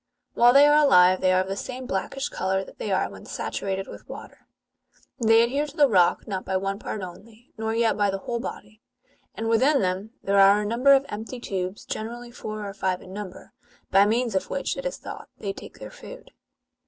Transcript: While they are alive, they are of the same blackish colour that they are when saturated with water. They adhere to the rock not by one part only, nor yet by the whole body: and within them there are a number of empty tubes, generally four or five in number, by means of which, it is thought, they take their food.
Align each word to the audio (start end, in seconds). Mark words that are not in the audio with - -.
While 0.33 0.51
they 0.51 0.65
are 0.65 0.83
alive, 0.83 1.21
they 1.21 1.31
are 1.31 1.41
of 1.41 1.47
the 1.47 1.55
same 1.55 1.85
blackish 1.85 2.29
colour 2.29 2.63
that 2.65 2.79
they 2.79 2.91
are 2.91 3.07
when 3.07 3.23
saturated 3.27 3.87
with 3.87 4.09
water. 4.09 4.47
They 5.19 5.43
adhere 5.43 5.67
to 5.67 5.77
the 5.77 5.87
rock 5.87 6.27
not 6.27 6.43
by 6.43 6.57
one 6.57 6.79
part 6.79 7.03
only, 7.03 7.53
nor 7.55 7.75
yet 7.75 7.95
by 7.95 8.09
the 8.09 8.17
whole 8.17 8.39
body: 8.39 8.81
and 9.35 9.47
within 9.47 9.79
them 9.83 10.13
there 10.23 10.39
are 10.39 10.59
a 10.59 10.65
number 10.65 10.93
of 10.93 11.05
empty 11.09 11.39
tubes, 11.39 11.85
generally 11.85 12.31
four 12.31 12.67
or 12.67 12.73
five 12.73 13.03
in 13.03 13.13
number, 13.13 13.53
by 13.91 14.07
means 14.07 14.33
of 14.33 14.49
which, 14.49 14.75
it 14.75 14.87
is 14.87 14.97
thought, 14.97 15.29
they 15.37 15.53
take 15.53 15.77
their 15.77 15.91
food. 15.91 16.31